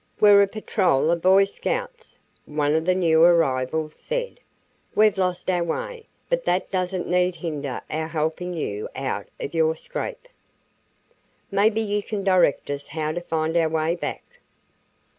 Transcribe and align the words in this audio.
"We're 0.19 0.41
a 0.41 0.47
patrol 0.47 1.11
of 1.11 1.21
Boy 1.21 1.43
Scouts," 1.43 2.17
one 2.47 2.73
of 2.73 2.85
the 2.85 2.95
new 2.95 3.21
arrivals 3.21 3.97
said. 3.97 4.39
"We've 4.95 5.15
lost 5.15 5.47
our 5.47 5.63
way, 5.63 6.07
but 6.27 6.43
that 6.45 6.71
doesn't 6.71 7.07
need 7.07 7.35
hinder 7.35 7.81
our 7.87 8.07
helping 8.07 8.55
you 8.55 8.89
out 8.95 9.27
of 9.39 9.53
your 9.53 9.75
scrape. 9.75 10.27
Maybe 11.51 11.81
you 11.81 12.01
can 12.01 12.23
direct 12.23 12.71
us 12.71 12.87
how 12.87 13.11
to 13.11 13.21
find 13.21 13.55
our 13.55 13.69
way 13.69 13.93
back." 13.93 14.23